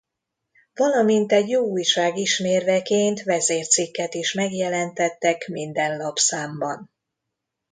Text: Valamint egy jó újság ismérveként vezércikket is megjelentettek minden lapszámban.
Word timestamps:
Valamint 0.73 1.31
egy 1.31 1.49
jó 1.49 1.65
újság 1.65 2.17
ismérveként 2.17 3.23
vezércikket 3.23 4.13
is 4.13 4.33
megjelentettek 4.33 5.47
minden 5.47 5.97
lapszámban. 5.97 6.89